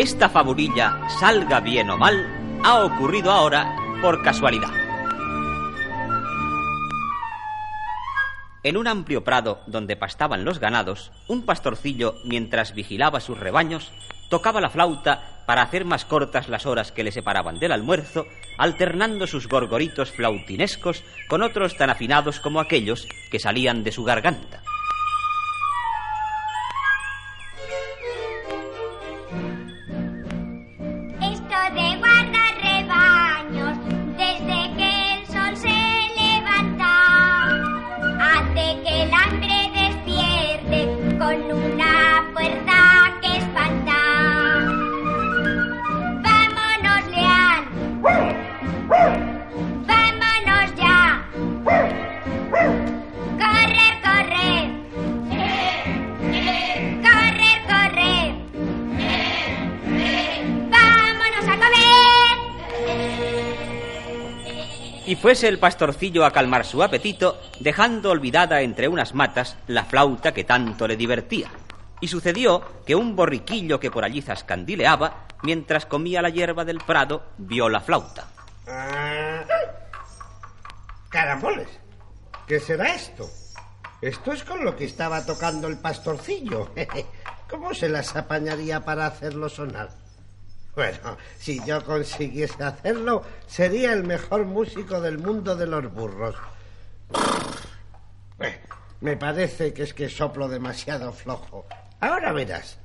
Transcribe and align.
esta 0.00 0.30
fabulilla, 0.30 0.98
salga 1.20 1.60
bien 1.60 1.90
o 1.90 1.98
mal, 1.98 2.60
ha 2.64 2.84
ocurrido 2.84 3.30
ahora 3.30 3.76
por 4.00 4.22
casualidad. 4.22 4.70
En 8.62 8.78
un 8.78 8.88
amplio 8.88 9.24
prado 9.24 9.60
donde 9.66 9.96
pastaban 9.96 10.42
los 10.42 10.58
ganados, 10.58 11.12
un 11.28 11.44
pastorcillo, 11.44 12.14
mientras 12.24 12.74
vigilaba 12.74 13.20
sus 13.20 13.38
rebaños, 13.38 13.92
tocaba 14.30 14.62
la 14.62 14.70
flauta 14.70 15.42
para 15.44 15.60
hacer 15.60 15.84
más 15.84 16.06
cortas 16.06 16.48
las 16.48 16.64
horas 16.64 16.92
que 16.92 17.04
le 17.04 17.12
separaban 17.12 17.58
del 17.58 17.72
almuerzo, 17.72 18.24
alternando 18.56 19.26
sus 19.26 19.48
gorgoritos 19.48 20.12
flautinescos 20.12 21.04
con 21.28 21.42
otros 21.42 21.76
tan 21.76 21.90
afinados 21.90 22.40
como 22.40 22.60
aquellos 22.60 23.06
que 23.30 23.38
salían 23.38 23.84
de 23.84 23.92
su 23.92 24.04
garganta. 24.04 24.62
Y 65.10 65.16
fuese 65.16 65.48
el 65.48 65.58
pastorcillo 65.58 66.24
a 66.24 66.30
calmar 66.30 66.64
su 66.64 66.84
apetito, 66.84 67.42
dejando 67.58 68.12
olvidada 68.12 68.60
entre 68.60 68.86
unas 68.86 69.12
matas 69.12 69.56
la 69.66 69.84
flauta 69.84 70.32
que 70.32 70.44
tanto 70.44 70.86
le 70.86 70.96
divertía. 70.96 71.50
Y 72.00 72.06
sucedió 72.06 72.62
que 72.86 72.94
un 72.94 73.16
borriquillo 73.16 73.80
que 73.80 73.90
por 73.90 74.04
allí 74.04 74.22
zascandileaba, 74.22 75.26
mientras 75.42 75.84
comía 75.84 76.22
la 76.22 76.28
hierba 76.28 76.64
del 76.64 76.78
prado, 76.78 77.24
vio 77.38 77.68
la 77.68 77.80
flauta. 77.80 78.28
Ah, 78.68 79.42
caramboles, 81.08 81.68
¿qué 82.46 82.60
será 82.60 82.94
esto? 82.94 83.28
Esto 84.00 84.30
es 84.30 84.44
con 84.44 84.64
lo 84.64 84.76
que 84.76 84.84
estaba 84.84 85.26
tocando 85.26 85.66
el 85.66 85.78
pastorcillo. 85.78 86.70
¿Cómo 87.50 87.74
se 87.74 87.88
las 87.88 88.14
apañaría 88.14 88.84
para 88.84 89.06
hacerlo 89.06 89.48
sonar? 89.48 89.88
Bueno, 90.74 91.18
si 91.38 91.60
yo 91.64 91.84
consiguiese 91.84 92.62
hacerlo, 92.62 93.24
sería 93.46 93.92
el 93.92 94.04
mejor 94.04 94.44
músico 94.44 95.00
del 95.00 95.18
mundo 95.18 95.56
de 95.56 95.66
los 95.66 95.92
burros. 95.92 96.36
Eh, 98.38 98.60
me 99.00 99.16
parece 99.16 99.72
que 99.72 99.82
es 99.82 99.94
que 99.94 100.08
soplo 100.08 100.48
demasiado 100.48 101.12
flojo. 101.12 101.66
Ahora 102.00 102.32
verás. 102.32 102.78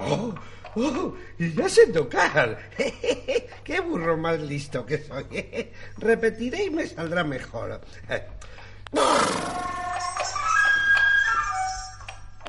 Oh, 0.00 0.34
oh, 0.74 1.14
y 1.38 1.52
ya 1.52 1.68
sé 1.68 1.86
tocar. 1.88 2.58
Qué 3.64 3.80
burro 3.80 4.16
más 4.16 4.40
listo 4.40 4.84
que 4.84 4.98
soy. 4.98 5.70
Repetiré 5.98 6.64
y 6.64 6.70
me 6.70 6.86
saldrá 6.86 7.22
mejor. 7.22 7.80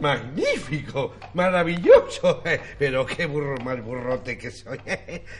Magnífico, 0.00 1.14
maravilloso. 1.34 2.42
Pero 2.78 3.06
qué 3.06 3.26
burro 3.26 3.56
más 3.64 3.82
burrote 3.82 4.38
que 4.38 4.50
soy. 4.50 4.78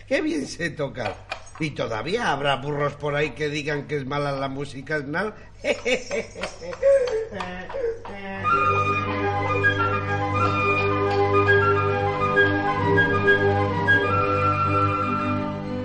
Qué 0.06 0.20
bien 0.20 0.46
sé 0.46 0.70
tocar. 0.70 1.16
Y 1.60 1.70
todavía 1.70 2.30
habrá 2.30 2.56
burros 2.56 2.94
por 2.94 3.14
ahí 3.16 3.30
que 3.30 3.48
digan 3.48 3.86
que 3.86 3.96
es 3.96 4.06
mala 4.06 4.32
la 4.32 4.48
música 4.48 5.00
¿no? 5.00 5.32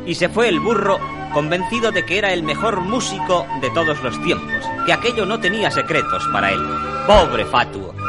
Y 0.06 0.16
se 0.16 0.28
fue 0.28 0.50
el 0.50 0.60
burro 0.60 1.00
convencido 1.34 1.92
de 1.92 2.06
que 2.06 2.18
era 2.18 2.34
el 2.34 2.44
mejor 2.44 2.82
músico 2.82 3.48
de 3.62 3.70
todos 3.72 4.04
los 4.04 4.22
tiempos, 4.22 4.70
que 4.86 4.94
aquello 4.94 5.26
no 5.26 5.40
tenía 5.40 5.72
secretos 5.72 6.28
para 6.32 6.52
él. 6.52 6.60
Pobre 7.08 7.46
fatuo. 7.46 8.03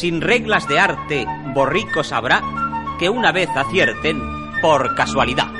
Sin 0.00 0.22
reglas 0.22 0.66
de 0.66 0.80
arte, 0.80 1.26
borricos 1.52 2.10
habrá 2.12 2.42
que 2.98 3.10
una 3.10 3.32
vez 3.32 3.50
acierten 3.54 4.18
por 4.62 4.94
casualidad. 4.94 5.59